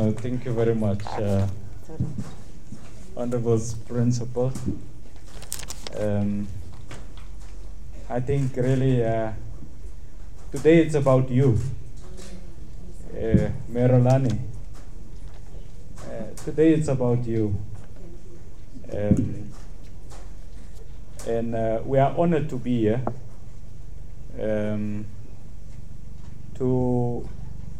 Uh, 0.00 0.12
thank 0.12 0.46
you 0.46 0.52
very 0.54 0.74
much, 0.74 1.04
uh, 1.18 1.46
Honorable 3.14 3.60
Principal. 3.86 4.50
Um, 5.94 6.48
I 8.08 8.20
think 8.20 8.56
really 8.56 9.04
uh, 9.04 9.32
today 10.52 10.78
it's 10.78 10.94
about 10.94 11.28
you, 11.28 11.58
uh, 13.12 13.50
Merolani. 13.70 14.38
Uh, 15.98 16.32
today 16.46 16.72
it's 16.72 16.88
about 16.88 17.26
you. 17.26 17.54
Um, 18.90 19.52
and 21.28 21.54
uh, 21.54 21.80
we 21.84 21.98
are 21.98 22.16
honored 22.16 22.48
to 22.48 22.56
be 22.56 22.78
here 22.88 23.02
um, 24.40 25.04
to 26.54 27.28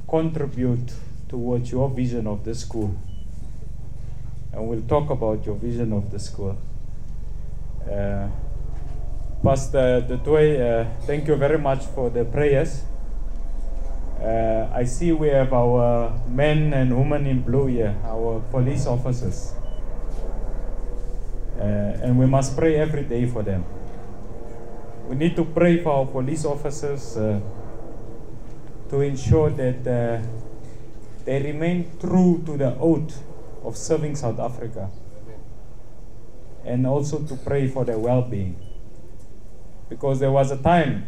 contribute 0.06 0.92
towards 1.30 1.70
your 1.70 1.88
vision 1.88 2.26
of 2.26 2.44
the 2.44 2.54
school. 2.54 2.92
And 4.52 4.66
we'll 4.68 4.82
talk 4.82 5.10
about 5.10 5.46
your 5.46 5.54
vision 5.54 5.92
of 5.92 6.10
the 6.10 6.18
school. 6.18 6.58
Uh, 7.86 8.28
Pastor 9.42 10.02
Detoy, 10.02 10.58
uh, 10.60 10.90
thank 11.06 11.28
you 11.28 11.36
very 11.36 11.56
much 11.58 11.86
for 11.94 12.10
the 12.10 12.24
prayers. 12.24 12.82
Uh, 14.20 14.68
I 14.74 14.84
see 14.84 15.12
we 15.12 15.28
have 15.28 15.52
our 15.52 16.12
men 16.28 16.74
and 16.74 16.98
women 16.98 17.26
in 17.26 17.42
blue 17.42 17.66
here, 17.66 17.94
our 18.04 18.40
police 18.50 18.86
officers. 18.86 19.54
Uh, 21.56 21.62
and 22.02 22.18
we 22.18 22.26
must 22.26 22.56
pray 22.56 22.74
every 22.74 23.04
day 23.04 23.24
for 23.26 23.42
them. 23.42 23.64
We 25.08 25.14
need 25.14 25.36
to 25.36 25.44
pray 25.44 25.78
for 25.82 25.92
our 25.92 26.06
police 26.06 26.44
officers 26.44 27.16
uh, 27.16 27.40
to 28.90 29.00
ensure 29.00 29.50
that 29.50 29.86
uh, 29.86 30.49
they 31.30 31.40
remain 31.40 31.88
true 32.00 32.42
to 32.44 32.56
the 32.56 32.76
oath 32.80 33.22
of 33.62 33.76
serving 33.76 34.16
South 34.16 34.40
Africa 34.40 34.90
and 36.64 36.84
also 36.84 37.20
to 37.20 37.36
pray 37.36 37.68
for 37.68 37.84
their 37.84 38.00
well 38.00 38.22
being. 38.22 38.56
Because 39.88 40.18
there 40.18 40.32
was 40.32 40.50
a 40.50 40.56
time 40.56 41.04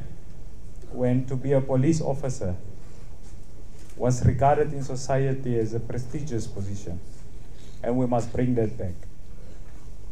when 0.92 1.26
to 1.26 1.34
be 1.34 1.50
a 1.50 1.60
police 1.60 2.00
officer 2.00 2.54
was 3.96 4.24
regarded 4.24 4.72
in 4.72 4.84
society 4.84 5.58
as 5.58 5.74
a 5.74 5.80
prestigious 5.80 6.46
position, 6.46 7.00
and 7.82 7.96
we 7.96 8.06
must 8.06 8.32
bring 8.32 8.54
that 8.54 8.78
back. 8.78 8.94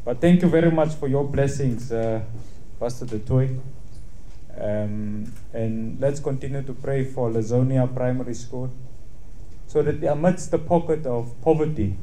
But 0.05 0.21
thank 0.21 0.43
you 0.43 0.49
very 0.49 0.73
much 0.73 0.93
for 0.95 1.07
your 1.07 1.23
blessings, 1.23 1.93
uh, 1.93 2.21
Pastor 2.81 3.07
Detoy. 3.07 3.61
Um, 4.59 5.33
and 5.53 6.01
let's 6.01 6.19
continue 6.19 6.63
to 6.63 6.73
pray 6.73 7.05
for 7.05 7.31
Laezonia 7.31 7.87
Primary 7.95 8.35
School 8.35 8.73
so 9.71 9.83
that 9.85 10.03
amidst 10.03 10.51
the 10.51 10.59
pocket 10.59 11.07
of 11.07 11.41
poverty, 11.43 11.97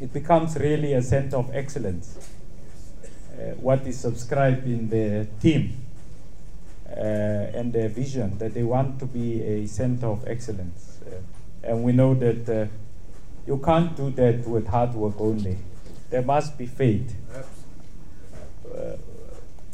it 0.00 0.12
becomes 0.12 0.56
really 0.56 0.94
a 0.94 1.00
center 1.00 1.36
of 1.36 1.48
excellence. 1.54 2.18
Uh, 3.32 3.54
what 3.60 3.86
is 3.86 4.00
subscribed 4.00 4.66
in 4.66 4.88
the 4.88 5.28
team 5.40 5.76
uh, 6.88 6.98
and 6.98 7.72
their 7.72 7.88
vision 7.88 8.36
that 8.38 8.52
they 8.52 8.64
want 8.64 8.98
to 8.98 9.06
be 9.06 9.40
a 9.42 9.66
center 9.66 10.06
of 10.08 10.26
excellence. 10.26 10.98
Uh, 11.06 11.20
and 11.62 11.84
we 11.84 11.92
know 11.92 12.14
that 12.14 12.48
uh, 12.48 12.66
you 13.46 13.58
can't 13.58 13.96
do 13.96 14.10
that 14.10 14.44
with 14.48 14.66
hard 14.66 14.92
work 14.94 15.20
only. 15.20 15.58
There 16.10 16.22
must 16.22 16.58
be 16.58 16.66
faith. 16.66 17.14
Uh, 18.74 18.96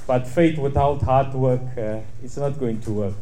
but 0.07 0.27
faith 0.27 0.59
without 0.59 1.01
hard 1.01 1.33
work 1.33 1.63
uh, 1.79 2.01
is 2.23 2.37
not 2.37 2.59
going 2.59 2.83
to 2.83 2.93
work. 2.93 3.15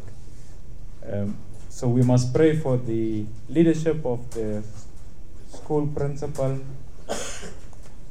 Um, 1.09 1.37
so 1.77 1.87
we 1.87 2.01
must 2.01 2.33
pray 2.33 2.57
for 2.57 2.75
the 2.77 3.23
leadership 3.49 4.03
of 4.03 4.27
the 4.31 4.63
school 5.53 5.85
principal, 5.85 6.57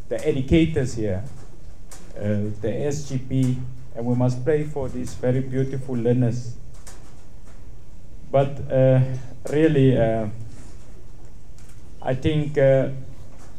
the 0.09 0.25
educators 0.25 0.95
here, 0.95 1.25
uh, 2.17 2.47
the 2.63 2.71
SGB, 2.87 3.57
and 3.97 4.07
we 4.07 4.15
must 4.15 4.45
pray 4.45 4.63
for 4.63 4.89
these 4.89 5.15
very 5.15 5.41
beautiful 5.41 5.97
learners. 5.97 6.55
But 8.31 8.71
uh, 8.71 9.01
really, 9.51 9.99
uh, 9.99 10.29
I 12.01 12.15
think 12.15 12.57
uh, 12.59 12.91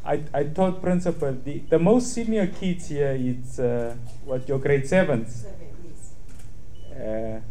I, 0.05 0.21
I 0.33 0.43
told 0.45 0.81
principal 0.81 1.35
the, 1.43 1.59
the 1.67 1.79
most 1.79 2.13
senior 2.13 2.47
kids 2.47 2.87
here 2.87 3.11
it's 3.19 3.59
uh, 3.59 3.93
what 4.23 4.47
your 4.47 4.59
grade 4.59 4.87
sevens. 4.87 5.45
Uh, 6.95 7.41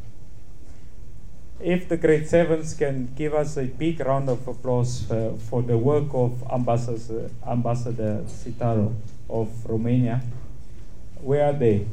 if 1.61 1.89
the 1.89 1.97
grade 1.97 2.29
sevens 2.29 2.75
can 2.75 3.13
give 3.15 3.35
us 3.35 3.57
a 3.57 3.65
big 3.65 4.01
round 4.01 4.29
of 4.29 4.47
applause 4.47 5.11
uh, 5.11 5.33
for 5.49 5.63
the 5.63 5.77
work 5.77 6.09
of 6.13 6.43
Ambassador, 6.53 7.31
Ambassador 7.47 8.25
Citaro 8.27 8.95
of 9.29 9.49
Romania, 9.67 10.21
where 11.21 11.47
are 11.47 11.53
they? 11.53 11.87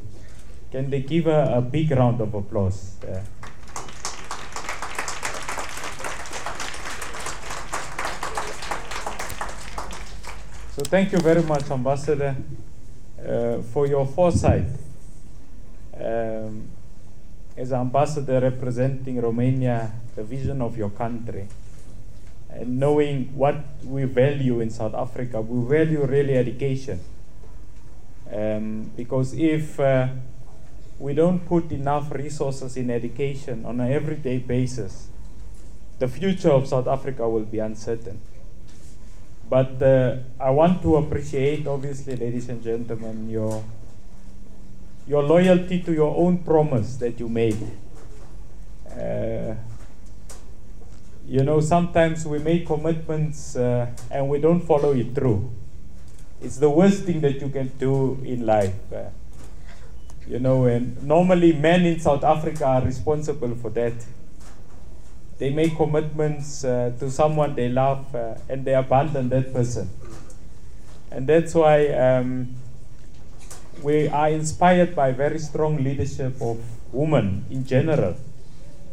Can 0.71 0.89
they 0.89 1.01
give 1.01 1.25
her 1.25 1.53
a 1.55 1.61
big 1.61 1.91
round 1.91 2.19
of 2.19 2.33
applause? 2.33 2.97
Uh, 3.03 3.21
so 10.75 10.83
thank 10.83 11.11
you 11.11 11.19
very 11.19 11.43
much, 11.43 11.69
Ambassador, 11.71 12.35
uh, 13.25 13.61
for 13.71 13.87
your 13.87 14.05
foresight. 14.05 14.65
Um, 15.95 16.67
as 17.55 17.71
ambassador 17.71 18.39
representing 18.39 19.21
Romania, 19.21 19.91
the 20.15 20.23
vision 20.23 20.61
of 20.61 20.77
your 20.77 20.89
country, 20.89 21.47
and 22.49 22.79
knowing 22.79 23.35
what 23.35 23.55
we 23.83 24.05
value 24.05 24.59
in 24.59 24.69
South 24.69 24.93
Africa, 24.93 25.41
we 25.41 25.67
value 25.67 26.05
really 26.05 26.35
education. 26.35 26.99
Um, 28.31 28.91
because 28.95 29.33
if 29.33 29.79
uh, 29.79 30.07
we 30.99 31.13
don't 31.13 31.45
put 31.45 31.71
enough 31.71 32.11
resources 32.11 32.77
in 32.77 32.89
education 32.89 33.65
on 33.65 33.79
an 33.79 33.91
everyday 33.91 34.37
basis, 34.37 35.07
the 35.99 36.07
future 36.07 36.51
of 36.51 36.67
South 36.67 36.87
Africa 36.87 37.27
will 37.27 37.45
be 37.45 37.59
uncertain. 37.59 38.19
But 39.49 39.81
uh, 39.81 40.17
I 40.39 40.49
want 40.49 40.81
to 40.81 40.95
appreciate, 40.95 41.67
obviously, 41.67 42.15
ladies 42.15 42.49
and 42.49 42.63
gentlemen, 42.63 43.29
your 43.29 43.63
your 45.07 45.23
loyalty 45.23 45.81
to 45.81 45.93
your 45.93 46.15
own 46.15 46.39
promise 46.39 46.97
that 46.97 47.19
you 47.19 47.27
made. 47.27 47.57
Uh, 48.89 49.55
you 51.25 51.43
know, 51.43 51.59
sometimes 51.59 52.25
we 52.25 52.39
make 52.39 52.65
commitments 52.67 53.55
uh, 53.55 53.87
and 54.11 54.29
we 54.29 54.39
don't 54.39 54.61
follow 54.61 54.93
it 54.93 55.13
through. 55.15 55.51
It's 56.41 56.57
the 56.57 56.69
worst 56.69 57.03
thing 57.03 57.21
that 57.21 57.39
you 57.41 57.49
can 57.49 57.71
do 57.79 58.19
in 58.23 58.45
life. 58.45 58.75
Uh, 58.93 59.05
you 60.27 60.39
know, 60.39 60.65
and 60.65 61.01
normally 61.03 61.53
men 61.53 61.85
in 61.85 61.99
South 61.99 62.23
Africa 62.23 62.65
are 62.65 62.81
responsible 62.81 63.55
for 63.55 63.69
that. 63.71 63.93
They 65.37 65.49
make 65.49 65.75
commitments 65.75 66.63
uh, 66.63 66.93
to 66.99 67.09
someone 67.09 67.55
they 67.55 67.67
love 67.67 68.13
uh, 68.15 68.35
and 68.47 68.63
they 68.63 68.73
abandon 68.73 69.29
that 69.29 69.53
person. 69.53 69.89
And 71.11 71.27
that's 71.27 71.53
why. 71.53 71.87
Um, 71.89 72.55
we 73.81 74.07
are 74.07 74.29
inspired 74.29 74.95
by 74.95 75.11
very 75.11 75.39
strong 75.39 75.83
leadership 75.83 76.41
of 76.41 76.59
women 76.91 77.45
in 77.49 77.65
general. 77.65 78.15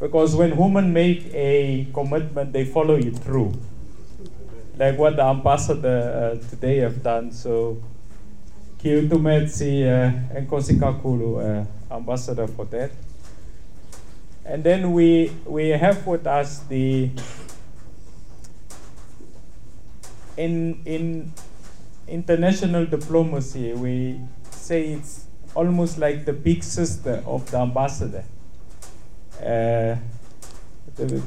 Because 0.00 0.34
when 0.34 0.56
women 0.56 0.92
make 0.92 1.26
a 1.34 1.86
commitment, 1.92 2.52
they 2.52 2.64
follow 2.64 2.96
it 2.96 3.16
through. 3.18 3.52
Like 4.78 4.96
what 4.96 5.16
the 5.16 5.22
ambassador 5.24 6.40
uh, 6.40 6.48
today 6.48 6.78
have 6.78 7.02
done. 7.02 7.32
So, 7.32 7.82
Kiutumetsi 8.82 9.84
uh, 9.84 10.36
and 10.36 10.48
Kosikakulu, 10.48 11.36
uh, 11.36 11.94
ambassador 11.94 12.46
for 12.46 12.64
that. 12.66 12.90
And 14.46 14.64
then 14.64 14.92
we, 14.92 15.32
we 15.44 15.68
have 15.68 16.06
with 16.06 16.26
us 16.26 16.60
the, 16.60 17.10
in, 20.38 20.80
in 20.86 21.30
international 22.08 22.86
diplomacy, 22.86 23.74
we 23.74 24.18
say 24.70 24.92
it's 24.92 25.26
almost 25.56 25.98
like 25.98 26.24
the 26.24 26.32
big 26.32 26.62
sister 26.62 27.24
of 27.26 27.50
the 27.50 27.58
ambassador. 27.58 28.24
Uh, 29.40 29.96
the, 30.94 31.22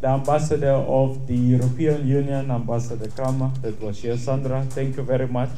the, 0.00 0.08
ambassador 0.08 0.76
of 1.00 1.26
the 1.26 1.36
European 1.36 2.08
Union, 2.08 2.50
Ambassador 2.50 3.08
Kramer, 3.08 3.50
that 3.60 3.78
was 3.82 4.00
here, 4.00 4.16
Sandra. 4.16 4.62
Thank 4.70 4.96
you 4.96 5.02
very 5.02 5.28
much 5.28 5.56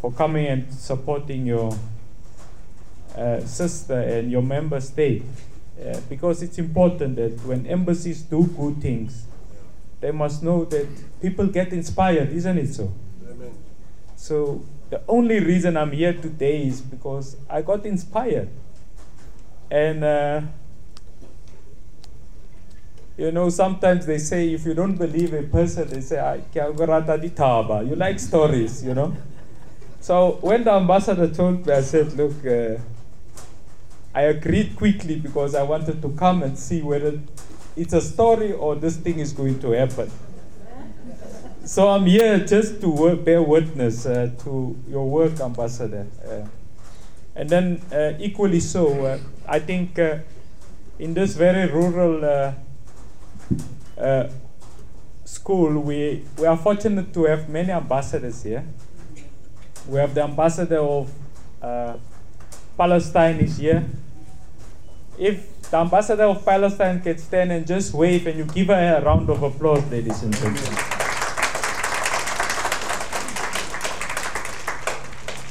for 0.00 0.10
coming 0.12 0.46
and 0.46 0.72
supporting 0.72 1.44
your 1.44 1.76
uh, 3.18 3.40
sister 3.40 4.00
and 4.00 4.30
your 4.30 4.42
member 4.42 4.80
state. 4.80 5.24
Uh, 5.78 6.00
because 6.08 6.42
it's 6.42 6.58
important 6.58 7.16
that 7.16 7.32
when 7.44 7.66
embassies 7.66 8.22
do 8.22 8.44
good 8.44 8.80
things, 8.80 9.26
they 10.00 10.12
must 10.12 10.42
know 10.42 10.64
that 10.64 10.88
people 11.20 11.46
get 11.48 11.72
inspired, 11.74 12.30
isn't 12.32 12.56
it 12.56 12.72
so? 12.72 12.90
Amen. 13.28 13.52
So 14.16 14.64
the 14.90 15.00
only 15.08 15.40
reason 15.40 15.76
I'm 15.76 15.92
here 15.92 16.12
today 16.12 16.66
is 16.66 16.80
because 16.80 17.36
I 17.48 17.62
got 17.62 17.86
inspired. 17.86 18.48
And 19.70 20.04
uh, 20.04 20.42
You 23.16 23.30
know, 23.30 23.48
sometimes 23.48 24.06
they 24.06 24.18
say 24.18 24.52
if 24.52 24.66
you 24.66 24.74
don't 24.74 24.96
believe 24.96 25.32
a 25.34 25.44
person, 25.44 25.88
they 25.88 26.00
say, 26.00 26.18
"Ai, 26.18 26.40
ke 26.52 26.56
a 26.56 26.72
go. 26.72 27.80
You 27.80 27.94
like 27.94 28.18
stories, 28.18 28.82
you 28.84 28.92
know. 28.92 29.16
So 30.00 30.38
when 30.40 30.64
the 30.64 30.72
ambassador 30.72 31.28
told 31.28 31.64
me, 31.64 31.72
I 31.72 31.82
said, 31.82 32.12
"Look, 32.14 32.44
uh, 32.44 32.78
I 34.12 34.22
agreed 34.22 34.74
quickly 34.74 35.16
because 35.20 35.54
I 35.54 35.62
wanted 35.62 36.02
to 36.02 36.08
come 36.10 36.42
and 36.42 36.58
see 36.58 36.82
whether 36.82 37.20
it's 37.76 37.92
a 37.92 38.00
story 38.00 38.52
or 38.52 38.74
this 38.74 38.96
thing 38.96 39.20
is 39.20 39.32
going 39.32 39.60
to 39.60 39.70
happen." 39.70 40.10
So 41.66 41.88
I'm 41.88 42.04
here 42.04 42.38
just 42.44 42.82
to 42.82 42.90
wo- 42.90 43.16
bear 43.16 43.40
witness 43.42 44.04
uh, 44.04 44.30
to 44.44 44.76
your 44.86 45.08
work, 45.08 45.40
Ambassador. 45.40 46.06
Uh, 46.22 46.46
and 47.34 47.48
then, 47.48 47.80
uh, 47.90 48.12
equally 48.18 48.60
so, 48.60 49.06
uh, 49.06 49.18
I 49.48 49.60
think 49.60 49.98
uh, 49.98 50.18
in 50.98 51.14
this 51.14 51.34
very 51.34 51.70
rural 51.72 52.52
uh, 53.96 54.28
school, 55.24 55.80
we, 55.80 56.22
we 56.38 56.46
are 56.46 56.56
fortunate 56.56 57.14
to 57.14 57.24
have 57.24 57.48
many 57.48 57.72
ambassadors 57.72 58.42
here. 58.42 58.64
We 59.88 59.98
have 59.98 60.14
the 60.14 60.24
ambassador 60.24 60.80
of 60.80 61.10
Palestine 62.76 63.36
is 63.36 63.56
here. 63.56 63.84
If 65.18 65.70
the 65.70 65.78
ambassador 65.78 66.24
of 66.24 66.44
Palestine 66.44 67.00
can 67.00 67.16
stand 67.16 67.52
and 67.52 67.66
just 67.66 67.94
wave 67.94 68.26
and 68.26 68.36
you 68.36 68.44
give 68.44 68.66
her 68.66 68.96
a 68.98 69.02
round 69.02 69.30
of 69.30 69.42
applause, 69.42 69.82
ladies 69.90 70.22
and 70.22 70.34
gentlemen. 70.36 70.93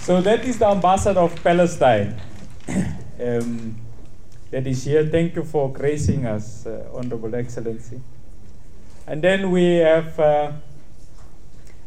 So 0.04 0.20
that 0.20 0.44
is 0.44 0.60
the 0.60 0.68
ambassador 0.68 1.22
of 1.22 1.34
Palestine 1.42 2.20
um, 2.68 3.78
that 4.52 4.68
is 4.68 4.84
here. 4.84 5.08
Thank 5.08 5.34
you 5.38 5.46
for 5.46 5.72
gracing 5.72 6.26
us, 6.26 6.66
uh, 6.66 6.90
Honorable 6.94 7.34
Excellency. 7.34 8.02
And 9.08 9.22
then 9.22 9.50
we 9.50 9.78
have 9.78 10.20
uh, 10.20 10.52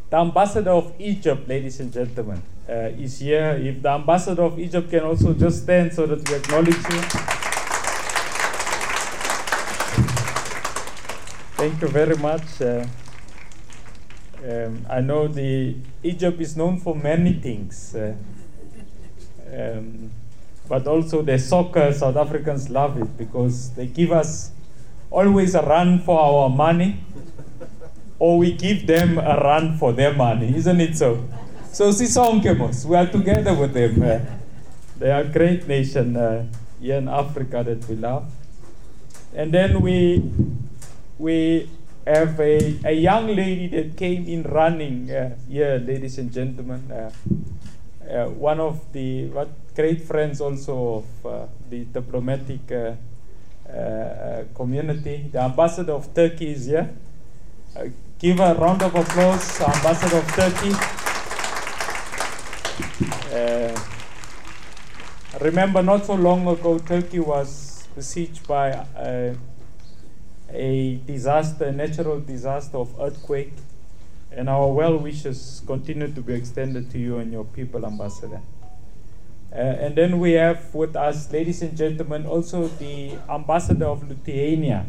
the 0.08 0.16
ambassador 0.16 0.70
of 0.70 0.94
Egypt, 0.98 1.46
ladies 1.46 1.78
and 1.78 1.92
gentlemen, 1.92 2.40
uh, 2.66 2.88
is 2.96 3.18
here. 3.18 3.50
If 3.60 3.82
the 3.82 3.90
ambassador 3.90 4.44
of 4.44 4.58
Egypt 4.58 4.88
can 4.88 5.00
also 5.00 5.34
just 5.34 5.64
stand 5.64 5.92
so 5.92 6.06
that 6.06 6.26
we 6.26 6.36
acknowledge 6.36 6.74
you. 6.74 7.00
Thank 11.58 11.82
you 11.82 11.88
very 11.88 12.16
much. 12.16 12.62
Um, 14.48 14.86
I 14.88 15.00
know 15.00 15.26
the 15.26 15.74
Egypt 16.04 16.40
is 16.40 16.56
known 16.56 16.78
for 16.78 16.94
many 16.94 17.32
things, 17.32 17.96
uh, 17.96 18.14
um, 19.52 20.12
but 20.68 20.86
also 20.86 21.22
the 21.22 21.36
soccer. 21.36 21.92
South 21.92 22.14
Africans 22.14 22.70
love 22.70 22.96
it 22.96 23.18
because 23.18 23.70
they 23.70 23.86
give 23.86 24.12
us 24.12 24.52
always 25.10 25.56
a 25.56 25.62
run 25.62 25.98
for 25.98 26.20
our 26.20 26.48
money, 26.48 27.00
or 28.20 28.38
we 28.38 28.52
give 28.52 28.86
them 28.86 29.18
a 29.18 29.36
run 29.42 29.76
for 29.78 29.92
their 29.92 30.12
money, 30.12 30.54
isn't 30.54 30.80
it 30.80 30.96
so? 30.96 31.24
So 31.72 31.90
Sisonke 31.90 32.56
mos, 32.56 32.84
we 32.84 32.94
are 32.94 33.06
together 33.06 33.52
with 33.52 33.74
them. 33.74 34.00
Uh, 34.00 34.20
they 34.96 35.10
are 35.10 35.22
a 35.22 35.28
great 35.28 35.66
nation 35.66 36.16
uh, 36.16 36.46
here 36.80 36.98
in 36.98 37.08
Africa 37.08 37.64
that 37.64 37.88
we 37.88 37.96
love, 37.96 38.30
and 39.34 39.50
then 39.50 39.80
we 39.80 40.22
we 41.18 41.68
have 42.06 42.38
a, 42.38 42.78
a 42.84 42.92
young 42.92 43.26
lady 43.26 43.66
that 43.68 43.96
came 43.96 44.26
in 44.28 44.44
running 44.44 45.10
uh, 45.10 45.36
here, 45.48 45.82
ladies 45.84 46.18
and 46.18 46.32
gentlemen. 46.32 46.90
Uh, 46.90 47.10
uh, 48.08 48.26
one 48.28 48.60
of 48.60 48.92
the 48.92 49.26
what 49.26 49.48
great 49.74 50.00
friends 50.00 50.40
also 50.40 51.02
of 51.02 51.26
uh, 51.26 51.46
the 51.68 51.84
diplomatic 51.86 52.60
uh, 52.70 52.94
uh, 53.68 54.44
community. 54.54 55.28
The 55.32 55.40
ambassador 55.40 55.92
of 55.92 56.14
Turkey 56.14 56.52
is 56.52 56.66
here. 56.66 56.88
Give 58.18 58.38
a 58.38 58.54
round 58.54 58.82
of 58.82 58.94
applause, 58.94 59.60
ambassador 59.60 60.18
of 60.18 60.26
Turkey. 60.32 60.72
Remember, 65.40 65.82
not 65.82 66.06
so 66.06 66.14
long 66.14 66.46
ago, 66.48 66.78
Turkey 66.78 67.18
was 67.18 67.86
besieged 67.94 68.46
by 68.46 68.86
a 70.52 70.96
disaster, 71.06 71.66
a 71.66 71.72
natural 71.72 72.20
disaster 72.20 72.78
of 72.78 72.94
earthquake, 73.00 73.52
and 74.32 74.48
our 74.48 74.72
well 74.72 74.96
wishes 74.96 75.62
continue 75.66 76.12
to 76.12 76.20
be 76.20 76.34
extended 76.34 76.90
to 76.90 76.98
you 76.98 77.18
and 77.18 77.32
your 77.32 77.44
people, 77.44 77.84
Ambassador. 77.86 78.40
Uh, 79.52 79.58
and 79.58 79.96
then 79.96 80.18
we 80.18 80.32
have 80.32 80.74
with 80.74 80.96
us, 80.96 81.32
ladies 81.32 81.62
and 81.62 81.76
gentlemen, 81.76 82.26
also 82.26 82.68
the 82.68 83.16
Ambassador 83.28 83.86
of 83.86 84.06
Lithuania. 84.08 84.84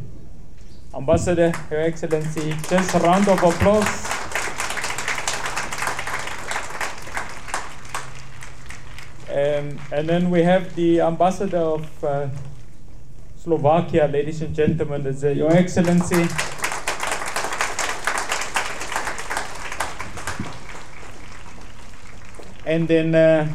Ambassador, 0.94 1.54
Your 1.70 1.82
Excellency, 1.82 2.54
just 2.70 2.96
a 2.96 3.00
round 3.00 3.28
of 3.28 3.38
applause. 3.44 4.08
Um, 9.30 9.80
and 9.92 10.10
then 10.10 10.32
we 10.32 10.42
have 10.42 10.76
the 10.76 11.02
Ambassador 11.02 11.58
of 11.58 12.04
uh, 12.04 12.28
Slovakia, 13.48 14.12
ladies 14.12 14.42
and 14.44 14.52
gentlemen, 14.52 15.08
is 15.08 15.24
uh, 15.24 15.32
Your 15.32 15.56
Excellency. 15.56 16.28
And 22.68 22.84
then 22.92 23.16
uh, 23.16 23.48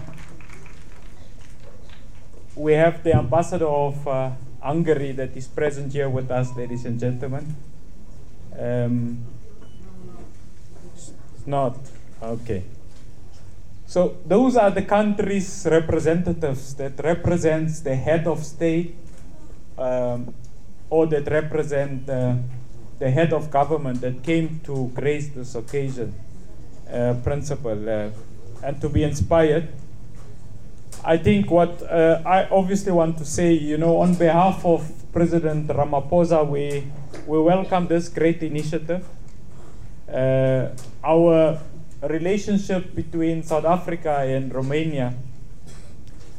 we 2.56 2.72
have 2.72 3.04
the 3.04 3.12
ambassador 3.12 3.68
of 3.68 4.08
uh, 4.08 4.30
Hungary 4.62 5.12
that 5.12 5.36
is 5.36 5.46
present 5.46 5.92
here 5.92 6.08
with 6.08 6.30
us, 6.30 6.56
ladies 6.56 6.86
and 6.86 6.98
gentlemen. 6.98 7.54
Um, 8.58 9.26
it's 10.96 11.12
not 11.44 11.76
okay. 12.22 12.64
So 13.84 14.16
those 14.24 14.56
are 14.56 14.70
the 14.70 14.88
countries' 14.88 15.68
representatives 15.70 16.72
that 16.80 16.96
represents 17.04 17.80
the 17.80 17.94
head 17.94 18.26
of 18.26 18.42
state 18.42 19.01
um, 19.82 20.34
or 20.90 21.06
that 21.06 21.28
represent 21.30 22.08
uh, 22.08 22.36
the 22.98 23.10
head 23.10 23.32
of 23.32 23.50
government 23.50 24.00
that 24.00 24.22
came 24.22 24.60
to 24.64 24.90
grace 24.94 25.28
this 25.28 25.54
occasion 25.54 26.14
uh, 26.92 27.14
principle 27.24 27.88
uh, 27.88 28.10
and 28.62 28.80
to 28.80 28.88
be 28.88 29.02
inspired. 29.02 29.68
I 31.04 31.16
think 31.16 31.50
what 31.50 31.82
uh, 31.82 32.22
I 32.24 32.46
obviously 32.50 32.92
want 32.92 33.18
to 33.18 33.24
say, 33.24 33.52
you 33.54 33.76
know, 33.76 33.96
on 33.96 34.14
behalf 34.14 34.64
of 34.64 34.86
President 35.12 35.66
Ramaphosa, 35.68 36.46
we, 36.46 36.86
we 37.26 37.40
welcome 37.40 37.88
this 37.88 38.08
great 38.08 38.42
initiative. 38.42 39.04
Uh, 40.08 40.68
our 41.02 41.58
relationship 42.02 42.94
between 42.94 43.42
South 43.42 43.64
Africa 43.64 44.18
and 44.20 44.54
Romania 44.54 45.14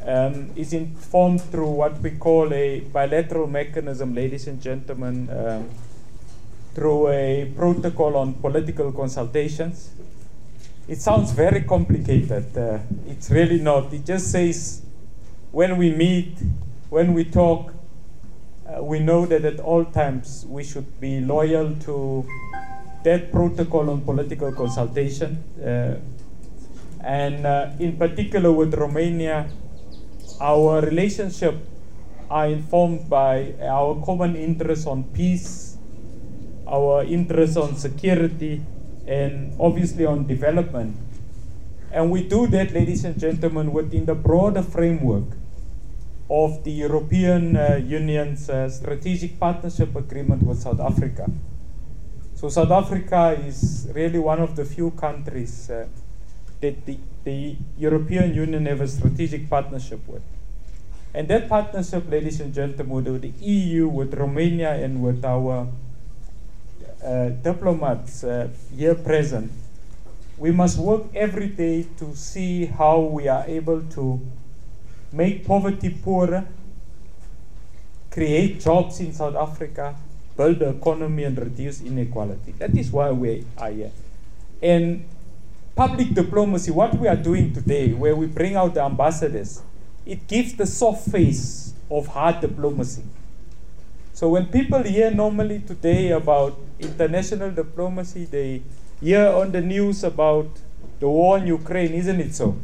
um, 0.06 0.52
is 0.56 0.74
informed 0.74 1.42
through 1.42 1.70
what 1.70 2.00
we 2.02 2.12
call 2.12 2.54
a 2.54 2.82
bilateral 2.82 3.48
mechanism, 3.48 4.14
ladies 4.14 4.48
and 4.48 4.62
gentlemen, 4.62 5.30
um, 5.30 5.70
through 6.74 7.08
a 7.10 7.52
protocol 7.56 8.18
on 8.18 8.34
political 8.34 8.92
consultations. 8.92 9.92
It 10.88 11.02
sounds 11.02 11.32
very 11.32 11.62
complicated. 11.62 12.58
Uh, 12.58 12.80
it's 13.08 13.30
really 13.30 13.60
not. 13.60 13.94
It 13.94 14.06
just 14.06 14.32
says 14.32 14.82
when 15.52 15.78
we 15.78 15.92
meet, 15.92 16.38
when 16.90 17.14
we 17.14 17.24
talk, 17.24 17.74
uh, 18.68 18.84
we 18.84 19.00
know 19.00 19.26
that 19.26 19.46
at 19.46 19.60
all 19.60 19.86
times 19.86 20.46
we 20.50 20.64
should 20.64 21.00
be 21.00 21.22
loyal 21.22 21.76
to 21.82 22.26
that 23.04 23.32
protocol 23.32 23.90
on 23.90 24.02
political 24.02 24.52
consultation. 24.52 25.44
Uh, 25.64 25.96
and 27.02 27.46
uh, 27.46 27.70
in 27.80 27.98
particular 27.98 28.52
with 28.52 28.74
Romania, 28.74 29.48
our 30.40 30.82
relationship 30.82 31.56
are 32.30 32.48
informed 32.48 33.10
by 33.10 33.54
our 33.62 34.02
common 34.04 34.36
interests 34.36 34.88
on 34.88 35.04
peace, 35.14 35.78
our 36.68 37.04
interests 37.04 37.58
on 37.58 37.76
security, 37.76 38.62
and 39.08 39.56
obviously 39.60 40.06
on 40.06 40.26
development. 40.26 40.98
And 41.92 42.10
we 42.10 42.28
do 42.28 42.48
that, 42.48 42.74
ladies 42.74 43.06
and 43.06 43.20
gentlemen, 43.20 43.72
within 43.72 44.06
the 44.06 44.16
broader 44.16 44.64
framework 44.64 45.38
of 46.30 46.64
the 46.64 46.72
European 46.72 47.56
uh, 47.56 47.80
Union's 47.86 48.50
uh, 48.50 48.70
strategic 48.70 49.40
partnership 49.40 49.96
agreement 49.96 50.42
with 50.42 50.60
South 50.60 50.80
Africa. 50.80 51.30
So 52.34 52.50
South 52.50 52.72
Africa 52.72 53.40
is 53.46 53.88
really 53.94 54.20
one 54.20 54.40
of 54.40 54.56
the 54.56 54.66
few 54.66 54.92
countries 54.92 55.70
uh, 55.70 55.88
that 56.64 56.86
the, 56.86 56.98
the 57.26 57.56
European 57.78 58.34
Union 58.34 58.66
have 58.66 58.80
a 58.82 58.88
strategic 58.88 59.50
partnership 59.50 60.00
with. 60.08 60.24
And 61.14 61.28
that 61.28 61.48
partnership, 61.48 62.10
ladies 62.10 62.40
and 62.40 62.54
gentlemen, 62.54 63.04
with 63.04 63.22
the 63.22 63.34
EU, 63.46 63.88
with 63.88 64.14
Romania, 64.14 64.74
and 64.74 65.04
with 65.04 65.24
our 65.26 65.68
uh, 67.04 67.30
diplomats 67.44 68.24
uh, 68.24 68.48
here 68.76 68.96
present, 68.96 69.52
we 70.38 70.52
must 70.52 70.80
work 70.80 71.04
every 71.14 71.48
day 71.48 71.86
to 72.00 72.16
see 72.16 72.66
how 72.66 73.00
we 73.02 73.28
are 73.28 73.46
able 73.46 73.82
to 73.98 74.20
make 75.12 75.46
poverty 75.46 75.90
poorer, 75.90 76.48
create 78.10 78.62
jobs 78.62 79.00
in 79.00 79.14
South 79.14 79.36
Africa, 79.36 79.96
build 80.36 80.60
the 80.60 80.70
economy 80.70 81.26
and 81.26 81.38
reduce 81.38 81.82
inequality. 81.82 82.54
That 82.58 82.76
is 82.76 82.90
why 82.90 83.12
we 83.12 83.46
are 83.58 83.70
here. 83.70 83.92
And 84.62 85.06
public 85.76 86.14
diplomacy, 86.14 86.72
what 86.72 86.98
we 86.98 87.08
are 87.08 87.16
doing 87.16 87.54
today, 87.54 87.94
where 87.94 88.16
we 88.16 88.28
bring 88.28 88.56
out 88.56 88.74
the 88.76 88.82
ambassadors, 88.82 89.62
it 90.06 90.28
gives 90.28 90.54
the 90.54 90.66
soft 90.66 91.10
face 91.10 91.74
of 91.90 92.08
hard 92.08 92.42
diplomacy. 92.42 93.04
So 94.14 94.30
when 94.30 94.48
people 94.48 94.84
hear 94.84 95.10
normally 95.10 95.60
today 95.60 96.12
about 96.12 96.60
international 96.80 97.52
diplomacy, 97.52 98.26
they 98.26 98.62
hear 99.02 99.28
on 99.28 99.52
the 99.52 99.62
news 99.62 100.04
about 100.04 100.48
the 101.00 101.10
war 101.10 101.40
in 101.40 101.48
Ukraine, 101.48 101.94
isn't 101.94 102.20
it 102.20 102.36
so? 102.36 102.56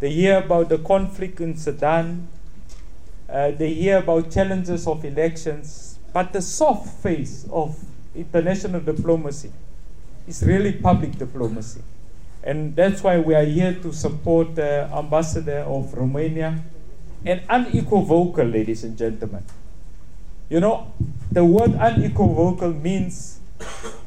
They 0.00 0.10
hear 0.10 0.38
about 0.38 0.68
the 0.68 0.78
conflict 0.78 1.40
in 1.40 1.56
Sudan. 1.56 2.28
Uh, 3.28 3.52
they 3.52 3.72
hear 3.74 3.98
about 3.98 4.30
challenges 4.30 4.86
of 4.86 5.04
elections. 5.04 5.98
But 6.12 6.32
the 6.32 6.42
soft 6.42 7.02
face 7.02 7.46
of 7.52 7.78
international 8.14 8.80
diplomacy 8.80 9.52
is 10.26 10.42
really 10.42 10.72
public 10.72 11.12
diplomacy. 11.12 11.82
And 12.42 12.76
that's 12.76 13.02
why 13.02 13.18
we 13.18 13.34
are 13.34 13.44
here 13.44 13.74
to 13.82 13.92
support 13.92 14.54
the 14.54 14.88
ambassador 14.94 15.60
of 15.66 15.92
Romania. 15.94 16.62
And 17.24 17.42
unequivocal, 17.48 18.46
ladies 18.46 18.84
and 18.84 18.96
gentlemen. 18.96 19.44
You 20.48 20.60
know, 20.60 20.92
the 21.30 21.44
word 21.44 21.74
unequivocal 21.74 22.72
means 22.72 23.40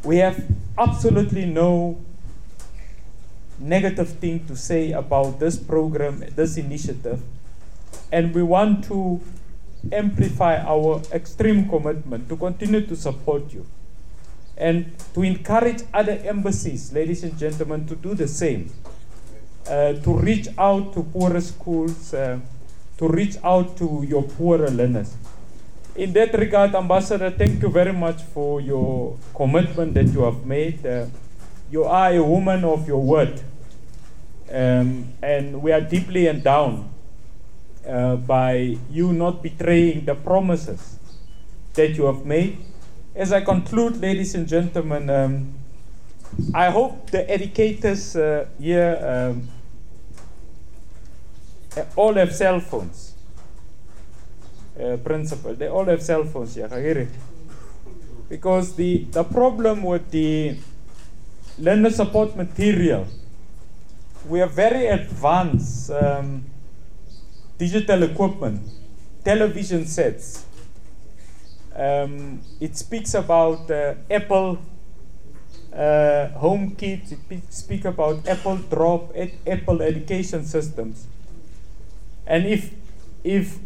we 0.04 0.18
have 0.18 0.44
absolutely 0.78 1.46
no 1.46 2.00
negative 3.60 4.10
thing 4.18 4.46
to 4.48 4.56
say 4.56 4.92
about 4.92 5.40
this 5.40 5.58
program, 5.58 6.24
this 6.36 6.58
initiative, 6.58 7.22
and 8.12 8.34
we 8.34 8.42
want 8.42 8.84
to 8.86 9.22
amplify 9.92 10.58
our 10.58 11.02
extreme 11.12 11.70
commitment 11.70 12.28
to 12.30 12.36
continue 12.36 12.86
to 12.86 12.96
support 12.96 13.54
you 13.54 13.66
and 14.62 14.86
to 15.16 15.24
encourage 15.24 15.82
other 15.92 16.22
embassies, 16.24 16.94
ladies 16.94 17.24
and 17.24 17.36
gentlemen, 17.38 17.88
to 17.88 17.96
do 17.96 18.14
the 18.14 18.28
same. 18.28 18.70
Uh, 19.68 19.94
to 19.94 20.14
reach 20.14 20.48
out 20.58 20.94
to 20.94 21.02
poorer 21.02 21.42
schools, 21.42 22.14
uh, 22.14 22.40
to 22.98 23.08
reach 23.08 23.38
out 23.44 23.76
to 23.76 24.06
your 24.08 24.22
poorer 24.22 24.70
learners. 24.70 25.16
In 25.96 26.14
that 26.14 26.34
regard, 26.38 26.76
Ambassador, 26.76 27.32
thank 27.32 27.62
you 27.62 27.70
very 27.70 27.92
much 27.92 28.22
for 28.22 28.62
your 28.62 29.18
commitment 29.34 29.96
that 29.96 30.06
you 30.14 30.22
have 30.22 30.46
made. 30.46 30.86
Uh, 30.86 31.08
you 31.72 31.84
are 31.84 32.14
a 32.14 32.24
woman 32.24 32.64
of 32.64 32.88
your 32.88 33.02
word. 33.02 33.42
Um, 34.52 35.14
and 35.24 35.62
we 35.62 35.72
are 35.72 35.82
deeply 35.82 36.28
endowed 36.28 36.86
uh, 37.88 38.16
by 38.18 38.78
you 38.92 39.12
not 39.12 39.42
betraying 39.42 40.06
the 40.06 40.14
promises 40.14 41.00
that 41.74 41.92
you 41.98 42.06
have 42.06 42.26
made. 42.26 42.58
As 43.14 43.34
I 43.34 43.42
conclude, 43.42 44.00
ladies 44.02 44.36
and 44.36 44.48
gentlemen, 44.48 45.10
um, 45.10 45.54
I 46.54 46.70
hope 46.70 47.12
the 47.12 47.30
educators 47.30 48.16
uh, 48.16 48.48
here 48.60 49.34
um, 49.36 49.50
all 51.96 52.14
have 52.14 52.34
cell 52.34 52.60
phones. 52.60 53.14
Uh, 54.80 54.98
principal, 54.98 55.54
they 55.54 55.68
all 55.68 55.86
have 55.86 56.02
cell 56.02 56.24
phones 56.24 56.56
here. 56.56 57.10
Because 58.30 58.76
the, 58.76 59.04
the 59.12 59.24
problem 59.24 59.84
with 59.84 60.10
the 60.12 60.58
learner 61.60 61.90
support 61.90 62.36
material 62.36 63.08
we 64.28 64.40
have 64.40 64.52
very 64.52 64.88
advanced 64.88 65.92
um, 65.92 66.46
digital 67.58 68.04
equipment, 68.04 68.62
television 69.24 69.86
sets. 69.86 70.46
Um, 71.76 72.42
it 72.60 72.76
speaks 72.78 73.14
about 73.14 73.72
uh, 73.72 73.96
Apple 74.10 74.60
uh, 75.74 76.30
HomeKit, 76.38 77.18
it 77.30 77.54
speaks 77.54 77.86
about 77.86 78.28
Apple 78.28 78.58
Drop, 78.58 79.12
ed- 79.16 79.38
Apple 79.48 79.82
education 79.82 80.46
systems. 80.46 81.08
And 82.28 82.46
if, 82.46 82.74
if 83.24 83.58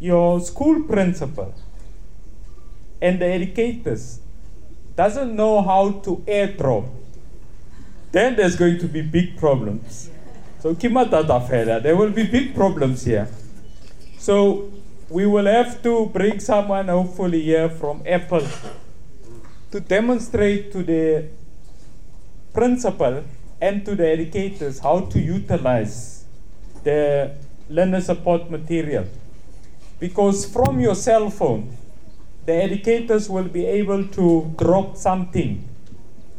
your 0.00 0.40
school 0.40 0.84
principal 0.84 1.54
and 3.00 3.20
the 3.20 3.26
educators 3.26 4.20
doesn't 4.96 5.36
know 5.36 5.62
how 5.62 5.90
to 5.90 6.16
airdrop 6.26 6.88
then 8.12 8.36
there's 8.36 8.56
going 8.56 8.78
to 8.78 8.88
be 8.88 9.02
big 9.02 9.36
problems. 9.36 10.10
So 10.60 10.74
Kimatata 10.74 11.82
there 11.82 11.96
will 11.96 12.10
be 12.10 12.24
big 12.24 12.54
problems 12.54 13.04
here. 13.04 13.28
So 14.18 14.70
we 15.10 15.24
will 15.26 15.46
have 15.46 15.82
to 15.82 16.06
bring 16.06 16.38
someone 16.38 16.88
hopefully 16.88 17.42
here 17.42 17.70
from 17.70 18.02
Apple 18.06 18.46
to 19.70 19.80
demonstrate 19.80 20.70
to 20.72 20.82
the 20.82 21.28
principal 22.52 23.24
and 23.60 23.84
to 23.84 23.94
the 23.94 24.06
educators 24.06 24.78
how 24.80 25.00
to 25.00 25.18
utilize 25.18 26.24
the 26.84 27.34
learner 27.70 28.00
support 28.00 28.50
material. 28.50 29.06
Because 29.98 30.44
from 30.44 30.78
your 30.78 30.94
cell 30.94 31.30
phone, 31.30 31.76
the 32.46 32.52
educators 32.54 33.28
will 33.28 33.48
be 33.48 33.64
able 33.66 34.06
to 34.08 34.54
drop 34.56 34.96
something 34.96 35.68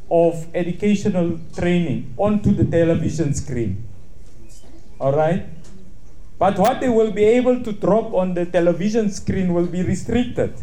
of 0.10 0.48
educational 0.56 1.40
training 1.56 2.14
onto 2.18 2.52
the 2.52 2.66
television 2.66 3.34
screen. 3.34 3.84
All 5.00 5.14
right? 5.14 5.46
But 6.40 6.58
what 6.58 6.80
they 6.80 6.88
will 6.88 7.12
be 7.12 7.26
able 7.26 7.62
to 7.64 7.74
drop 7.74 8.14
on 8.14 8.34
the 8.34 8.46
television 8.46 9.12
screen 9.12 9.54
will 9.54 9.68
be 9.68 9.84
restricted. 9.84 10.54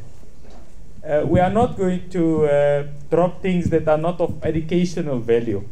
Uh, 1.07 1.25
we 1.27 1.39
are 1.39 1.51
not 1.51 1.77
going 1.77 2.09
to 2.11 2.47
uh, 2.47 2.87
drop 3.11 3.43
things 3.43 3.69
that 3.71 3.87
are 3.87 3.99
not 3.99 4.19
of 4.21 4.43
educational 4.43 5.21
value. 5.21 5.63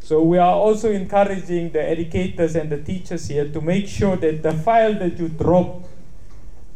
So 0.00 0.22
we 0.22 0.38
are 0.38 0.54
also 0.54 0.90
encouraging 0.90 1.72
the 1.72 1.82
educators 1.82 2.54
and 2.54 2.70
the 2.70 2.78
teachers 2.78 3.26
here 3.28 3.48
to 3.48 3.60
make 3.60 3.88
sure 3.88 4.16
that 4.16 4.42
the 4.42 4.52
file 4.54 4.94
that 4.94 5.18
you 5.18 5.28
drop 5.28 5.82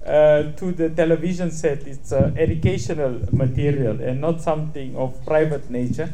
uh, 0.05 0.51
to 0.53 0.73
the 0.73 0.91
television 0.91 1.53
set. 1.53 1.87
It's 1.87 2.13
uh, 2.13 2.33
educational 2.37 3.21
material 3.33 4.01
and 4.01 4.21
not 4.21 4.41
something 4.41 4.97
of 4.97 5.25
private 5.25 5.71
nature. 5.71 6.13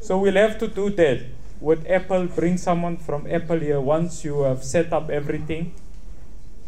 So 0.00 0.18
we'll 0.18 0.34
have 0.34 0.58
to 0.58 0.68
do 0.68 0.90
that. 0.90 1.20
Would 1.60 1.86
Apple 1.86 2.26
bring 2.26 2.58
someone 2.58 2.96
from 2.96 3.26
Apple 3.30 3.58
here 3.58 3.80
once 3.80 4.24
you 4.24 4.42
have 4.42 4.62
set 4.62 4.92
up 4.92 5.10
everything? 5.10 5.74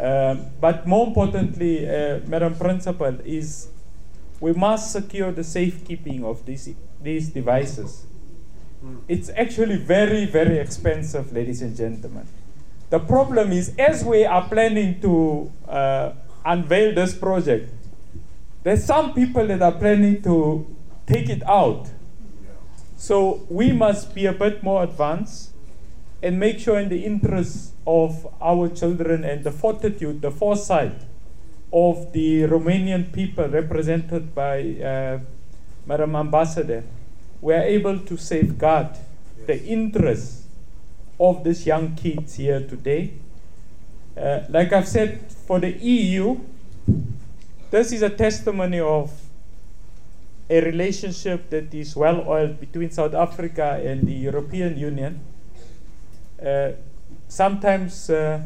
Um, 0.01 0.47
but 0.61 0.87
more 0.87 1.07
importantly, 1.07 1.89
uh, 1.89 2.21
Madam 2.27 2.55
Principal, 2.55 3.19
is 3.25 3.69
we 4.41 4.53
must 4.53 4.93
secure 4.93 5.33
the 5.33 5.45
safekeeping 5.45 6.25
of 6.25 6.47
these, 6.47 6.75
these 7.03 7.29
devices. 7.31 8.07
It's 9.09 9.29
actually 9.31 9.77
very, 9.77 10.25
very 10.27 10.59
expensive, 10.59 11.33
ladies 11.33 11.63
and 11.63 11.77
gentlemen. 11.77 12.27
The 12.91 13.01
problem 13.01 13.53
is, 13.53 13.75
as 13.77 14.05
we 14.05 14.25
are 14.25 14.49
planning 14.49 15.01
to 15.01 15.51
uh, 15.69 16.13
unveil 16.45 16.95
this 16.95 17.15
project, 17.15 17.73
there's 18.63 18.85
some 18.85 19.15
people 19.15 19.47
that 19.49 19.63
are 19.63 19.73
planning 19.73 20.23
to 20.23 20.67
take 21.07 21.29
it 21.29 21.43
out. 21.47 21.89
So 22.99 23.47
we 23.49 23.71
must 23.71 24.13
be 24.13 24.27
a 24.27 24.33
bit 24.33 24.65
more 24.65 24.83
advanced 24.83 25.53
and 26.21 26.41
make 26.41 26.59
sure, 26.59 26.81
in 26.81 26.89
the 26.89 27.05
interest 27.05 27.73
of 27.87 28.27
our 28.43 28.69
children 28.69 29.23
and 29.25 29.45
the 29.45 29.53
fortitude, 29.53 30.21
the 30.21 30.33
foresight 30.33 31.01
of 31.73 32.13
the 32.13 32.43
Romanian 32.43 33.13
people 33.13 33.47
represented 33.47 34.35
by 34.35 34.61
uh, 34.83 35.21
Madam 35.87 36.17
Ambassador, 36.17 36.83
we 37.41 37.55
are 37.55 37.63
able 37.63 38.01
to 38.01 38.17
safeguard 38.17 38.89
the 39.47 39.65
interests 39.65 40.47
of 41.21 41.45
these 41.45 41.67
young 41.67 41.95
kids 41.95 42.35
here 42.35 42.67
today. 42.67 43.13
Uh, 44.17 44.41
like 44.49 44.73
I've 44.73 44.89
said 44.89 45.21
for 45.47 45.61
the 45.61 45.71
EU, 45.71 46.37
this 47.71 47.93
is 47.93 48.03
a 48.03 48.11
testimony 48.11 48.81
of 48.81 49.28
a 50.51 50.61
relationship 50.61 51.51
that 51.51 51.75
is 51.75 51.95
well 51.95 52.25
oiled 52.27 52.59
between 52.59 52.91
South 52.91 53.15
Africa 53.15 53.81
and 53.85 54.07
the 54.07 54.13
European 54.13 54.79
Union. 54.79 55.21
Uh, 56.45 56.71
sometimes 57.29 58.09
uh, 58.09 58.45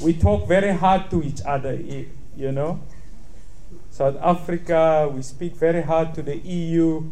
we 0.00 0.12
talk 0.12 0.46
very 0.46 0.72
hard 0.72 1.10
to 1.10 1.22
each 1.22 1.40
other, 1.46 1.74
you 2.36 2.52
know. 2.52 2.80
South 3.90 4.16
Africa, 4.22 5.10
we 5.14 5.22
speak 5.22 5.54
very 5.54 5.82
hard 5.82 6.14
to 6.14 6.22
the 6.22 6.36
EU. 6.36 7.10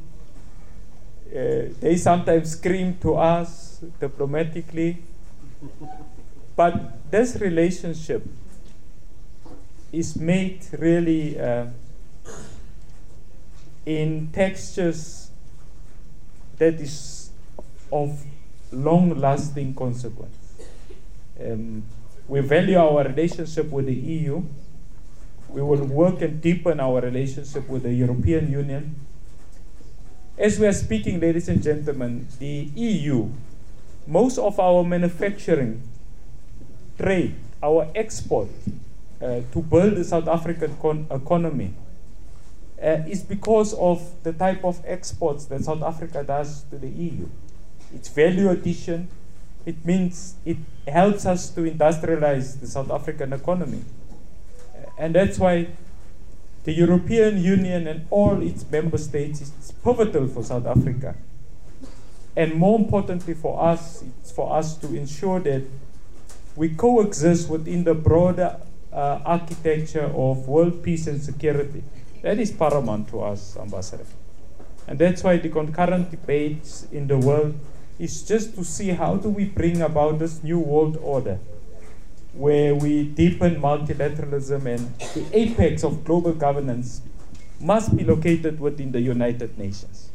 Uh, 1.28 1.72
they 1.80 1.96
sometimes 1.96 2.52
scream 2.52 2.96
to 3.00 3.14
us 3.14 3.80
diplomatically. 4.00 5.02
But 6.56 7.10
this 7.10 7.36
relationship 7.36 8.26
is 9.92 10.16
made 10.16 10.66
really 10.78 11.38
uh, 11.38 11.66
in 13.88 14.28
textures 14.32 15.30
that 16.58 16.74
is 16.74 17.30
of 17.90 18.22
long 18.70 19.18
lasting 19.18 19.74
consequence. 19.74 20.36
Um, 21.40 21.84
we 22.28 22.40
value 22.40 22.76
our 22.76 23.04
relationship 23.04 23.70
with 23.70 23.86
the 23.86 23.94
EU, 23.94 24.42
We 25.48 25.62
will 25.62 25.84
work 25.86 26.20
and 26.20 26.42
deepen 26.42 26.78
our 26.78 27.00
relationship 27.00 27.66
with 27.70 27.84
the 27.84 27.92
European 27.92 28.52
Union. 28.52 28.96
As 30.36 30.60
we 30.60 30.66
are 30.66 30.74
speaking, 30.74 31.20
ladies 31.20 31.48
and 31.48 31.62
gentlemen, 31.62 32.28
the 32.38 32.68
EU, 32.76 33.30
most 34.06 34.36
of 34.36 34.60
our 34.60 34.84
manufacturing, 34.84 35.80
trade, 36.98 37.34
our 37.62 37.88
export 37.94 38.48
uh, 39.22 39.40
to 39.50 39.62
build 39.62 39.96
the 39.96 40.04
South 40.04 40.28
African 40.28 40.76
con- 40.76 41.06
economy 41.10 41.72
uh, 42.82 43.02
is 43.08 43.22
because 43.22 43.74
of 43.74 44.22
the 44.22 44.32
type 44.32 44.64
of 44.64 44.80
exports 44.86 45.46
that 45.46 45.64
South 45.64 45.82
Africa 45.82 46.22
does 46.22 46.62
to 46.70 46.78
the 46.78 46.88
EU. 46.88 47.28
Its 47.94 48.08
value 48.08 48.50
addition, 48.50 49.08
it 49.66 49.84
means 49.84 50.34
it 50.44 50.58
helps 50.86 51.26
us 51.26 51.50
to 51.50 51.62
industrialize 51.62 52.60
the 52.60 52.66
South 52.66 52.90
African 52.90 53.32
economy. 53.32 53.84
Uh, 54.74 54.90
and 54.98 55.14
that's 55.14 55.38
why 55.38 55.68
the 56.64 56.72
European 56.72 57.42
Union 57.42 57.86
and 57.86 58.06
all 58.10 58.42
its 58.42 58.64
member 58.70 58.98
states 58.98 59.40
is 59.40 59.72
pivotal 59.82 60.28
for 60.28 60.44
South 60.44 60.66
Africa. 60.66 61.16
And 62.36 62.54
more 62.54 62.78
importantly 62.78 63.34
for 63.34 63.60
us, 63.60 64.04
it's 64.20 64.30
for 64.30 64.54
us 64.54 64.76
to 64.76 64.94
ensure 64.94 65.40
that 65.40 65.62
we 66.54 66.68
coexist 66.68 67.48
within 67.48 67.84
the 67.84 67.94
broader 67.94 68.60
uh, 68.92 69.20
architecture 69.24 70.04
of 70.04 70.46
world 70.46 70.82
peace 70.82 71.06
and 71.06 71.22
security. 71.22 71.82
That 72.22 72.38
is 72.38 72.50
paramount 72.50 73.08
to 73.08 73.20
us, 73.20 73.56
Ambassador. 73.56 74.06
And 74.86 74.98
that's 74.98 75.22
why 75.22 75.36
the 75.36 75.48
concurrent 75.48 76.10
debates 76.10 76.86
in 76.90 77.06
the 77.06 77.18
world 77.18 77.54
is 77.98 78.22
just 78.22 78.54
to 78.54 78.64
see 78.64 78.88
how 78.88 79.16
do 79.16 79.28
we 79.28 79.44
bring 79.44 79.82
about 79.82 80.18
this 80.18 80.42
new 80.42 80.58
world 80.58 80.96
order 81.02 81.38
where 82.32 82.74
we 82.74 83.04
deepen 83.04 83.56
multilateralism 83.60 84.64
and 84.66 84.98
the 85.14 85.24
apex 85.32 85.82
of 85.82 86.04
global 86.04 86.32
governance 86.32 87.02
must 87.60 87.96
be 87.96 88.04
located 88.04 88.60
within 88.60 88.92
the 88.92 89.00
United 89.00 89.58
Nations. 89.58 90.10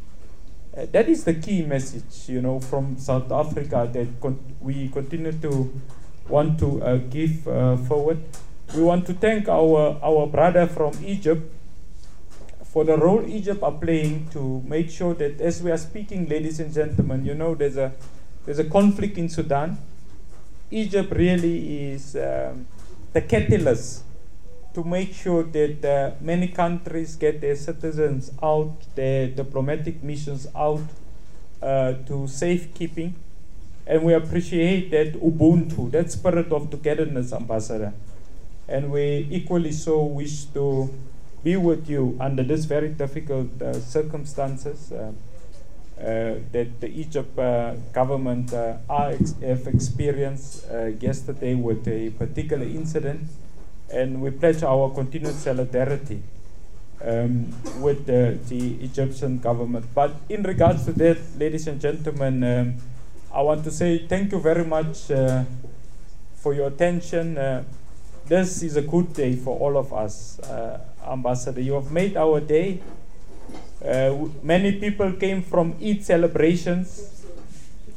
Uh, 0.75 0.86
that 0.91 1.10
is 1.10 1.24
the 1.25 1.33
key 1.33 1.63
message, 1.63 2.27
you 2.27 2.41
know, 2.41 2.60
from 2.60 2.98
South 2.98 3.31
Africa 3.31 3.89
that 3.91 4.07
con- 4.22 4.39
we 4.62 4.88
continue 4.89 5.33
to 5.33 5.72
want 6.27 6.57
to 6.60 6.81
uh, 6.81 6.98
give 6.98 7.48
uh, 7.48 7.75
forward. 7.77 8.24
We 8.74 8.81
want 8.81 9.05
to 9.07 9.13
thank 9.13 9.50
our, 9.50 10.00
our 10.01 10.25
brother 10.25 10.65
from 10.65 10.93
Egypt 11.05 11.53
for 12.73 12.83
the 12.83 12.97
role 12.97 13.23
Egypt 13.29 13.61
are 13.61 13.71
playing 13.71 14.27
to 14.31 14.63
make 14.65 14.89
sure 14.89 15.13
that 15.13 15.39
as 15.39 15.61
we 15.61 15.69
are 15.69 15.77
speaking, 15.77 16.27
ladies 16.27 16.59
and 16.59 16.73
gentlemen, 16.73 17.23
you 17.23 17.35
know, 17.35 17.53
there's 17.53 17.77
a, 17.77 17.93
there's 18.45 18.57
a 18.57 18.63
conflict 18.63 19.15
in 19.19 19.29
Sudan. 19.29 19.77
Egypt 20.71 21.13
really 21.15 21.91
is 21.91 22.15
um, 22.15 22.65
the 23.13 23.21
catalyst 23.21 24.01
to 24.73 24.83
make 24.83 25.13
sure 25.13 25.43
that 25.43 25.85
uh, 25.85 26.15
many 26.19 26.47
countries 26.47 27.15
get 27.15 27.41
their 27.41 27.55
citizens 27.55 28.31
out, 28.41 28.73
their 28.95 29.27
diplomatic 29.27 30.01
missions 30.01 30.47
out 30.55 30.81
uh, 31.61 31.93
to 32.07 32.27
safekeeping. 32.27 33.13
And 33.85 34.01
we 34.03 34.15
appreciate 34.15 34.89
that 34.89 35.13
Ubuntu, 35.21 35.91
that 35.91 36.11
spirit 36.11 36.51
of 36.51 36.71
togetherness, 36.71 37.33
Ambassador. 37.33 37.93
And 38.67 38.91
we 38.91 39.27
equally 39.29 39.73
so 39.73 40.01
wish 40.05 40.45
to 40.55 40.89
be 41.43 41.57
with 41.57 41.89
you 41.89 42.17
under 42.19 42.43
this 42.43 42.65
very 42.65 42.89
difficult 42.89 43.62
uh, 43.62 43.73
circumstances 43.73 44.91
uh, 44.91 45.12
uh, 46.00 46.35
that 46.51 46.81
the 46.81 46.88
Egypt 46.88 47.38
uh, 47.38 47.75
government 47.93 48.51
uh, 48.51 48.75
ex- 48.89 49.35
have 49.41 49.67
experienced 49.67 50.65
uh, 50.71 50.85
yesterday 51.00 51.53
with 51.53 51.88
a 51.88 52.09
particular 52.12 52.65
incident, 52.65 53.21
and 53.91 54.21
we 54.21 54.31
pledge 54.31 54.63
our 54.63 54.89
continued 54.89 55.35
solidarity 55.35 56.21
um, 57.05 57.53
with 57.79 58.05
the, 58.05 58.38
Egyptian 58.83 59.38
government. 59.39 59.85
But 59.93 60.15
in 60.29 60.43
regards 60.43 60.85
to 60.85 60.93
that, 60.93 61.19
ladies 61.38 61.67
and 61.67 61.79
gentlemen, 61.79 62.43
um, 62.43 62.73
I 63.33 63.41
want 63.41 63.63
to 63.65 63.71
say 63.71 64.07
thank 64.07 64.31
you 64.31 64.39
very 64.39 64.65
much 64.65 65.07
for 66.36 66.53
your 66.53 66.67
attention. 66.67 67.36
this 68.25 68.63
is 68.63 68.77
a 68.77 68.82
good 68.82 69.13
day 69.13 69.36
for 69.36 69.60
all 69.60 69.77
of 69.77 69.93
us. 69.93 70.39
Ambassador. 71.07 71.61
You 71.61 71.73
have 71.73 71.91
made 71.91 72.17
our 72.17 72.39
day. 72.39 72.79
Uh, 73.83 74.27
many 74.41 74.79
people 74.79 75.11
came 75.13 75.41
from 75.41 75.75
Eid 75.81 76.03
celebrations. 76.03 77.25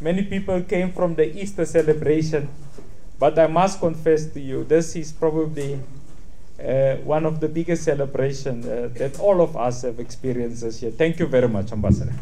Many 0.01 0.23
people 0.25 0.63
came 0.63 0.93
from 0.93 1.15
the 1.15 1.27
Easter 1.41 1.65
celebration. 1.65 2.49
But 3.19 3.39
I 3.39 3.47
must 3.47 3.81
confess 3.81 4.27
to 4.27 4.41
you, 4.41 4.65
this 4.65 4.95
is 4.97 5.13
probably 5.13 5.81
uh, 6.63 6.97
one 6.97 7.25
of 7.25 7.41
the 7.41 7.49
biggest 7.49 7.85
celebrations 7.85 8.67
uh, 8.67 8.91
that 8.97 9.19
all 9.21 9.41
of 9.41 9.57
us 9.57 9.83
have 9.83 10.01
experienced 10.01 10.63
this 10.63 10.83
year. 10.83 10.91
Thank 10.91 11.19
you 11.19 11.27
very 11.27 11.49
much, 11.49 11.73
Ambassador. 11.73 12.13